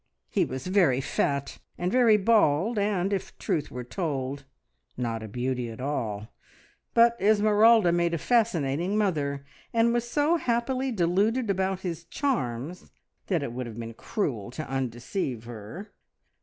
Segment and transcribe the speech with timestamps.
[0.31, 4.45] He was very fat and very bald, and, if the truth were told,
[4.97, 6.29] not a beauty at all,
[6.95, 9.45] but Esmeralda made a fascinating mother,
[9.75, 12.89] and was so happily deluded about his charms
[13.27, 15.93] that it would have been cruel to undeceive her.